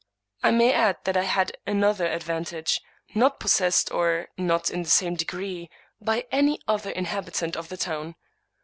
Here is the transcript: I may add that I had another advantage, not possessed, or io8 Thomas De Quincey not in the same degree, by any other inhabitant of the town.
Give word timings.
I 0.41 0.49
may 0.49 0.73
add 0.73 0.97
that 1.03 1.15
I 1.15 1.25
had 1.25 1.55
another 1.67 2.07
advantage, 2.07 2.81
not 3.13 3.39
possessed, 3.39 3.91
or 3.91 4.05
io8 4.05 4.07
Thomas 4.07 4.17
De 4.17 4.33
Quincey 4.33 4.47
not 4.47 4.69
in 4.71 4.81
the 4.81 4.89
same 4.89 5.15
degree, 5.15 5.69
by 6.01 6.25
any 6.31 6.59
other 6.67 6.89
inhabitant 6.89 7.55
of 7.55 7.69
the 7.69 7.77
town. 7.77 8.15